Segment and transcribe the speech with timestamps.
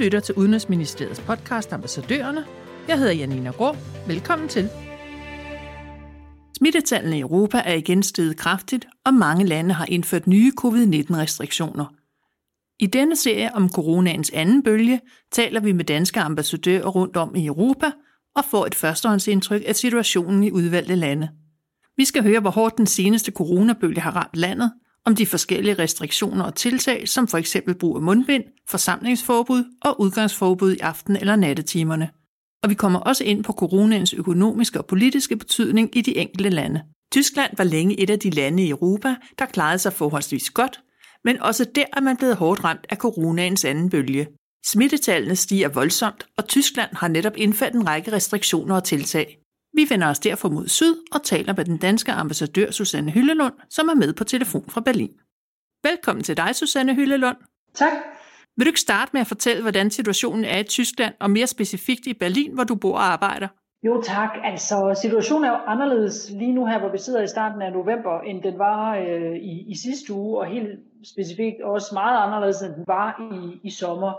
[0.00, 2.44] lytter til Udenrigsministeriets podcast Ambassadørerne.
[2.88, 3.76] Jeg hedder Janina Grå.
[4.06, 4.68] Velkommen til.
[6.56, 11.84] Smittetallene i Europa er igen steget kraftigt, og mange lande har indført nye covid-19-restriktioner.
[12.78, 15.00] I denne serie om coronaens anden bølge
[15.32, 17.90] taler vi med danske ambassadører rundt om i Europa
[18.36, 21.28] og får et førstehåndsindtryk af situationen i udvalgte lande.
[21.96, 24.72] Vi skal høre, hvor hårdt den seneste coronabølge har ramt landet,
[25.06, 30.72] om de forskellige restriktioner og tiltag, som for eksempel brug af mundbind, forsamlingsforbud og udgangsforbud
[30.72, 32.10] i aften- eller nattetimerne.
[32.62, 36.82] Og vi kommer også ind på coronaens økonomiske og politiske betydning i de enkelte lande.
[37.12, 40.80] Tyskland var længe et af de lande i Europa, der klarede sig forholdsvis godt,
[41.24, 44.26] men også der er man blevet hårdt ramt af coronaens anden bølge.
[44.66, 49.38] Smittetallene stiger voldsomt, og Tyskland har netop indført en række restriktioner og tiltag.
[49.80, 53.88] Vi vender os derfor mod syd og taler med den danske ambassadør Susanne Hyllelund, som
[53.88, 55.12] er med på telefon fra Berlin.
[55.88, 57.36] Velkommen til dig, Susanne Hyllelund.
[57.74, 57.92] Tak.
[58.56, 62.06] Vil du ikke starte med at fortælle, hvordan situationen er i Tyskland, og mere specifikt
[62.06, 63.48] i Berlin, hvor du bor og arbejder?
[63.86, 64.30] Jo tak.
[64.44, 68.20] Altså, situationen er jo anderledes lige nu her, hvor vi sidder i starten af november,
[68.20, 72.74] end den var øh, i, i sidste uge, og helt specifikt også meget anderledes, end
[72.74, 74.12] den var i, i sommer.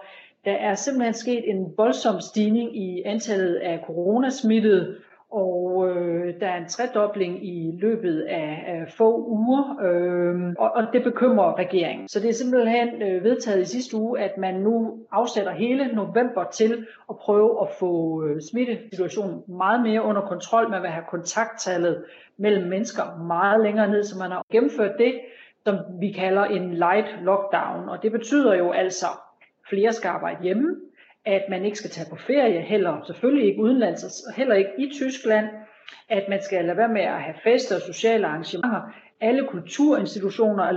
[0.46, 4.96] Der er simpelthen sket en voldsom stigning i antallet af coronasmittede,
[5.32, 10.84] og øh, der er en tredobling i løbet af, af få uger, øh, og, og
[10.94, 12.08] det bekymrer regeringen.
[12.08, 16.44] Så det er simpelthen øh, vedtaget i sidste uge, at man nu afsætter hele november
[16.54, 20.70] til at prøve at få øh, smittesituationen meget mere under kontrol.
[20.70, 22.04] Man vil have kontakttallet
[22.38, 25.14] mellem mennesker meget længere ned, så man har gennemført det,
[25.66, 27.90] som vi kalder en light lockdown.
[27.90, 29.08] Og det betyder jo altså,
[29.70, 30.76] flere skal arbejde hjemme,
[31.26, 34.92] at man ikke skal tage på ferie, heller selvfølgelig ikke udenlands, og heller ikke i
[34.94, 35.46] Tyskland,
[36.10, 38.82] at man skal lade være med at have fester og sociale arrangementer.
[39.22, 40.72] Alle kulturinstitutioner er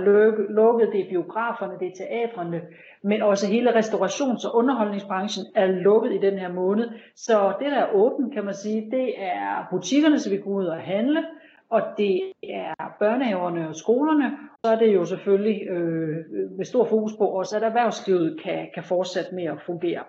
[0.49, 2.61] lukket, det er biograferne, det er teatrene,
[3.03, 6.89] men også hele restaurations- og underholdningsbranchen er lukket i den her måned.
[7.15, 10.65] Så det, der er åbent, kan man sige, det er butikkerne, så vi går ud
[10.65, 11.25] og handle,
[11.69, 14.37] og det er børnehaverne og skolerne.
[14.65, 16.17] Så er det jo selvfølgelig øh,
[16.57, 20.03] med stor fokus på også, at erhvervslivet kan, kan fortsætte med at fungere.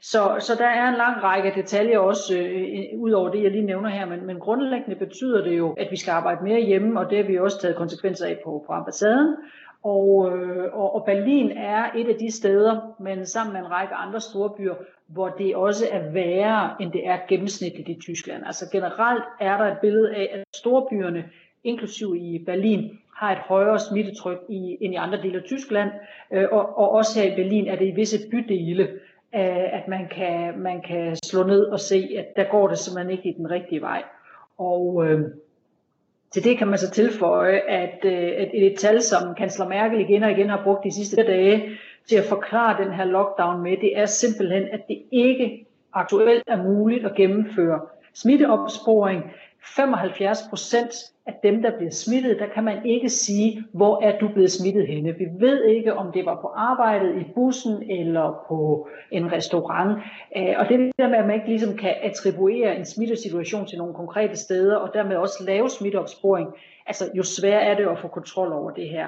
[0.00, 3.66] Så, så der er en lang række detaljer også, øh, ud over det, jeg lige
[3.66, 7.10] nævner her, men, men grundlæggende betyder det jo, at vi skal arbejde mere hjemme, og
[7.10, 9.36] det har vi også taget konsekvenser af på, på ambassaden.
[9.84, 13.94] Og, øh, og, og Berlin er et af de steder, men sammen med en række
[13.94, 14.74] andre store byer,
[15.06, 18.42] hvor det også er værre, end det er gennemsnitligt i Tyskland.
[18.46, 21.24] Altså generelt er der et billede af, at storbyerne,
[21.64, 25.90] inklusiv i Berlin, har et højere smittetryk i, end i andre dele af Tyskland,
[26.32, 28.88] øh, og, og også her i Berlin er det i visse bydele,
[29.36, 33.18] Øh, at man kan, man kan slå ned og se, at der går det simpelthen
[33.18, 34.02] ikke i den rigtige vej.
[34.58, 35.20] Og øh,
[36.30, 40.22] til det kan man så tilføje, at, øh, at et tal, som kansler Merkel igen
[40.22, 41.70] og igen har brugt de sidste dage
[42.08, 46.62] til at forklare den her lockdown med, det er simpelthen, at det ikke aktuelt er
[46.62, 47.80] muligt at gennemføre
[48.14, 49.22] smitteopsporing.
[49.64, 50.92] 75 procent
[51.26, 54.86] af dem, der bliver smittet, der kan man ikke sige, hvor er du blevet smittet
[54.86, 55.14] henne.
[55.18, 59.98] Vi ved ikke, om det var på arbejdet, i bussen eller på en restaurant.
[60.36, 63.94] Øh, og det der med, at man ikke ligesom kan attribuere en smittesituation til nogle
[63.94, 66.48] konkrete steder, og dermed også lave smitteopsporing,
[66.86, 69.06] altså jo sværere er det at få kontrol over det her.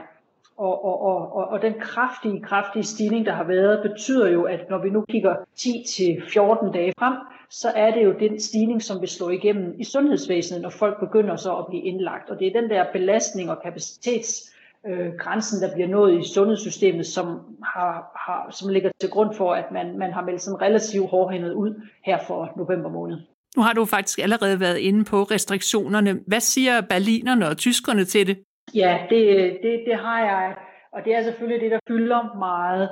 [0.59, 4.61] Og, og, og, og, og den kraftige, kraftige stigning, der har været, betyder jo, at
[4.71, 7.15] når vi nu kigger 10-14 dage frem,
[7.51, 11.37] så er det jo den stigning, som vil slå igennem i sundhedsvæsenet, når folk begynder
[11.37, 12.31] så at blive indlagt.
[12.31, 14.55] Og det er den der belastning og kapacitets
[14.87, 17.27] øh, grænsen, der bliver nået i sundhedssystemet, som,
[17.65, 17.93] har,
[18.27, 21.83] har, som ligger til grund for, at man, man har meldt sådan relativt hårdhændet ud
[22.05, 23.19] her for november måned.
[23.57, 26.21] Nu har du faktisk allerede været inde på restriktionerne.
[26.27, 28.39] Hvad siger berlinerne og tyskerne til det?
[28.75, 30.55] Ja, det, det, det har jeg,
[30.93, 32.91] og det er selvfølgelig det, der fylder meget.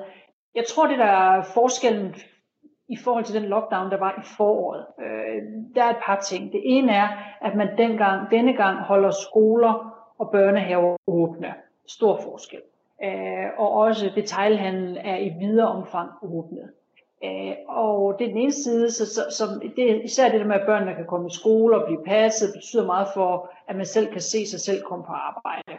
[0.54, 2.14] Jeg tror, det der er forskellen
[2.88, 4.86] i forhold til den lockdown, der var i foråret.
[5.00, 5.42] Øh,
[5.74, 6.52] der er et par ting.
[6.52, 7.08] Det ene er,
[7.40, 11.54] at man dengang, denne gang holder skoler og børnehaver åbne.
[11.88, 12.60] Stor forskel.
[13.04, 16.70] Øh, og også detailhandlen er i videre omfang åbnet.
[17.24, 19.44] Øh, og det er den ene side, så, så, så
[19.76, 22.86] det, især det der med, at børnene kan komme i skole og blive passet, betyder
[22.86, 25.72] meget for, at man selv kan se sig selv komme på arbejde.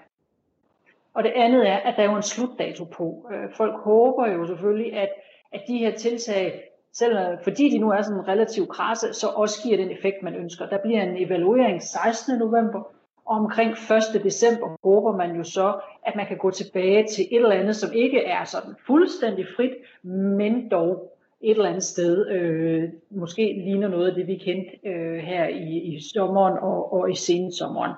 [1.14, 3.30] Og det andet er, at der er jo en slutdato på.
[3.34, 5.10] Øh, folk håber jo selvfølgelig, at,
[5.54, 6.64] at de her tiltag,
[6.94, 10.36] selv øh, fordi de nu er sådan relativt krasse, så også giver den effekt, man
[10.36, 10.70] ønsker.
[10.70, 12.38] Der bliver en evaluering 16.
[12.38, 12.80] november,
[13.26, 14.24] og omkring 1.
[14.24, 17.94] december håber man jo så, at man kan gå tilbage til et eller andet, som
[17.94, 19.74] ikke er sådan fuldstændig frit,
[20.04, 25.18] men dog et eller andet sted øh, måske ligner noget af det, vi kendte øh,
[25.18, 27.92] her i, i sommeren og, og i sensommeren.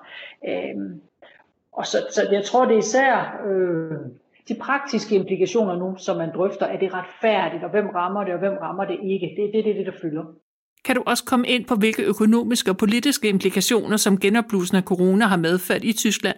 [0.47, 0.99] Øh,
[1.71, 3.97] og så, så jeg tror, det er især øh,
[4.47, 8.39] de praktiske implikationer nu, som man drøfter, er det retfærdigt, og hvem rammer det, og
[8.39, 9.33] hvem rammer det ikke.
[9.37, 10.23] Det er det, det, det, der fylder.
[10.85, 15.25] Kan du også komme ind på, hvilke økonomiske og politiske implikationer, som genopblusen af corona
[15.25, 16.37] har medført i Tyskland?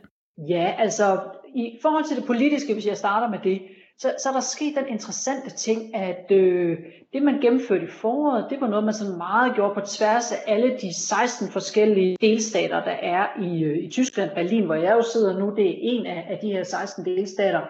[0.50, 1.20] Ja, altså
[1.56, 3.62] i forhold til det politiske, hvis jeg starter med det,
[4.02, 6.78] så, så er der sket den interessante ting, at øh,
[7.14, 10.38] det man gennemførte i foråret, det var noget, man sådan meget gjorde på tværs af
[10.48, 14.32] alle de 16 forskellige delstater, der er i, øh, i Tyskland.
[14.36, 17.62] Berlin, hvor jeg jo sidder nu, det er en af, af de her 16 delstater.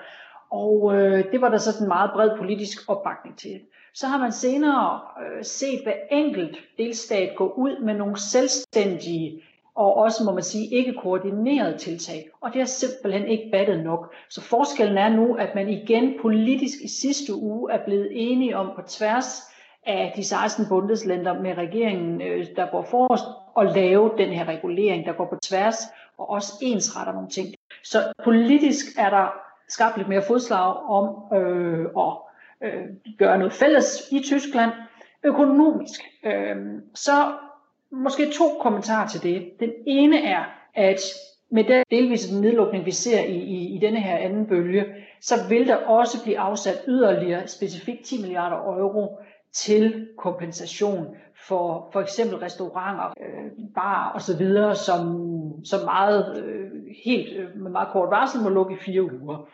[0.51, 3.59] Og øh, det var der sådan en meget bred politisk opbakning til.
[3.93, 9.41] Så har man senere øh, set hver enkelt delstat gå ud med nogle selvstændige
[9.75, 12.29] og også, må man sige, ikke koordineret tiltag.
[12.41, 14.13] Og det har simpelthen ikke battet nok.
[14.29, 18.71] Så forskellen er nu, at man igen politisk i sidste uge er blevet enige om
[18.75, 19.41] på tværs
[19.85, 23.23] af de 16 bundeslænder med regeringen, øh, der går forrest,
[23.59, 25.77] at lave den her regulering, der går på tværs
[26.17, 27.47] og også ensretter nogle ting.
[27.83, 29.33] Så politisk er der
[29.69, 32.13] skabt lidt mere fodslag om øh, at
[32.63, 32.83] øh,
[33.17, 34.71] gøre noget fælles i Tyskland.
[35.23, 36.55] Økonomisk, øh,
[36.95, 37.11] så
[37.91, 39.51] Måske to kommentarer til det.
[39.59, 40.43] Den ene er,
[40.75, 40.99] at
[41.51, 44.85] med den delvise nedlukning, vi ser i, i, i denne her anden bølge,
[45.21, 49.19] så vil der også blive afsat yderligere specifikt 10 milliarder euro
[49.53, 51.15] til kompensation
[51.47, 56.71] for for eksempel restauranter, øh, bar og så videre, som, som meget, øh,
[57.05, 59.47] helt øh, med meget kort varsel må lukke i fire uger.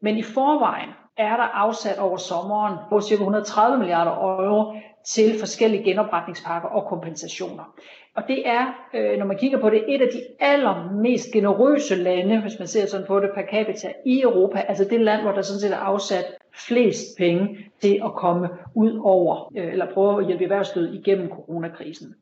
[0.00, 3.14] Men i forvejen er der afsat over sommeren på ca.
[3.14, 4.74] 130 milliarder euro
[5.04, 7.74] til forskellige genopretningspakker og kompensationer.
[8.14, 12.40] Og det er, øh, når man kigger på det, et af de allermest generøse lande,
[12.40, 14.58] hvis man ser sådan på det per capita, i Europa.
[14.58, 19.00] Altså det land, hvor der sådan set er afsat flest penge til at komme ud
[19.04, 22.14] over, øh, eller prøve at hjælpe erhvervslivet igennem coronakrisen.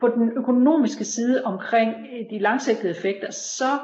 [0.00, 1.94] På den økonomiske side omkring
[2.30, 3.78] de langsigtede effekter, så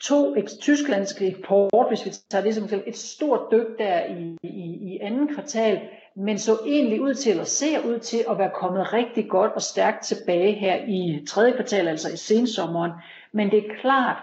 [0.00, 4.98] to tysklandske eksport, hvis vi tager det som et stort dyk der i, i, i
[5.02, 5.80] anden kvartal,
[6.16, 9.62] men så egentlig ud til, eller ser ud til at være kommet rigtig godt og
[9.62, 12.92] stærkt tilbage her i tredje kvartal, altså i sensommeren.
[13.32, 14.16] Men det er klart,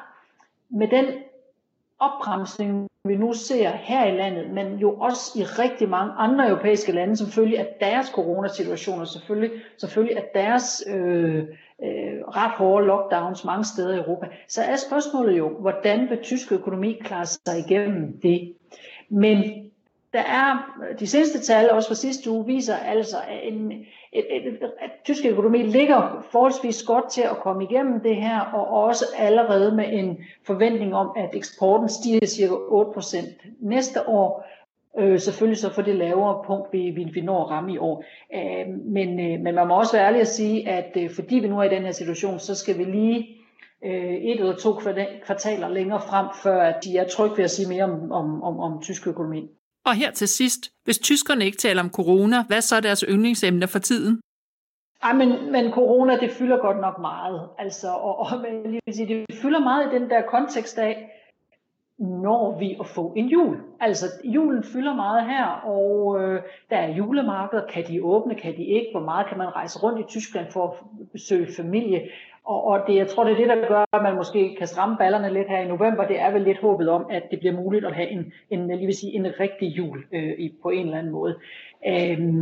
[0.69, 1.06] med den
[2.01, 6.92] opbremsning, vi nu ser her i landet, men jo også i rigtig mange andre europæiske
[6.92, 11.38] lande, som følge af deres coronasituationer, selvfølgelig, selvfølgelig af deres øh,
[11.83, 16.51] øh, ret hårde lockdowns mange steder i Europa, så er spørgsmålet jo, hvordan vil tysk
[16.51, 18.53] økonomi klare sig igennem det?
[19.09, 19.70] Men
[20.13, 23.72] der er, de seneste tal, også fra sidste uge, viser altså, at, en,
[24.13, 28.68] et, et, at tysk økonomi ligger forholdsvis godt til at komme igennem det her, og
[28.68, 30.18] også allerede med en
[30.48, 34.46] forventning om, at eksporten stiger cirka 8% næste år,
[35.00, 38.04] øh, selvfølgelig så for det lavere punkt, vi, vi, vi når at ramme i år.
[38.36, 41.48] Øh, men, øh, men man må også være ærlig at sige, at øh, fordi vi
[41.48, 43.28] nu er i den her situation, så skal vi lige
[43.86, 44.74] øh, et eller to
[45.25, 48.60] kvartaler længere frem, før at de er trygge ved at sige mere om, om, om,
[48.60, 49.50] om tysk økonomi.
[49.86, 53.68] Og her til sidst, hvis tyskerne ikke taler om corona, hvad så er deres yndlingsemne
[53.68, 54.22] for tiden?
[55.04, 57.50] Ej, men, men corona, det fylder godt nok meget.
[57.57, 61.10] Altså, og, og men, lige vil sige, det fylder meget i den der kontekst af,
[62.00, 63.57] når vi at få en jul.
[63.80, 67.68] Altså, julen fylder meget her, og øh, der er julemarkeder.
[67.68, 68.88] Kan de åbne, kan de ikke?
[68.92, 70.74] Hvor meget kan man rejse rundt i Tyskland for at
[71.12, 72.10] besøge familie?
[72.51, 74.98] Og, og det, jeg tror, det er det, der gør, at man måske kan stramme
[74.98, 76.07] ballerne lidt her i november.
[76.07, 78.86] Det er vel lidt håbet om, at det bliver muligt at have en, en, lige
[78.86, 81.36] vil sige, en rigtig jul øh, på en eller anden måde.
[81.88, 82.41] Øhm,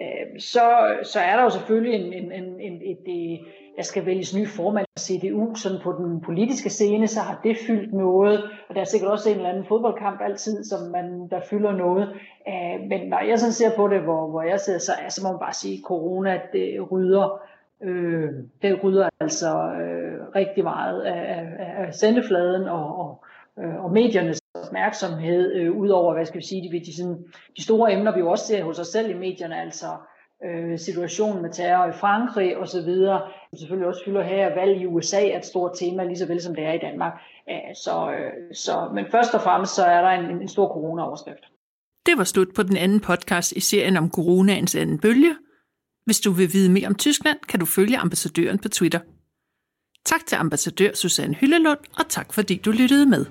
[0.00, 0.64] øh, så,
[1.02, 3.40] så er der jo selvfølgelig en, en, en, en, et, et,
[3.76, 7.56] der skal vælges ny formand for CDU, sådan på den politiske scene, så har det
[7.66, 11.40] fyldt noget, og der er sikkert også en eller anden fodboldkamp altid, som man, der
[11.50, 12.08] fylder noget.
[12.48, 15.30] Øh, men når jeg sådan ser på det, hvor, hvor jeg sidder, så, så må
[15.32, 17.42] man bare sige, at corona det rydder
[17.82, 18.30] Øh,
[18.62, 19.48] det rydder altså
[19.82, 23.24] øh, rigtig meget af, af, af sendefladen og, og,
[23.58, 27.24] øh, og mediernes opmærksomhed, øh, udover, hvad skal vi sige, de, de, sådan,
[27.56, 29.86] de store emner, vi jo også ser hos os selv i medierne, altså
[30.44, 34.80] øh, situationen med terror i Frankrig og så videre, som selvfølgelig også fylder her, valg
[34.80, 37.12] i USA er et stort tema, lige så vel som det er i Danmark.
[37.48, 41.44] Æh, så, øh, så, men først og fremmest så er der en, en stor corona-overskrift.
[42.06, 45.34] Det var slut på den anden podcast i serien om coronaens anden bølge,
[46.06, 49.00] hvis du vil vide mere om Tyskland, kan du følge ambassadøren på Twitter.
[50.04, 53.26] Tak til ambassadør Susanne Hyllelund, og tak fordi du lyttede med.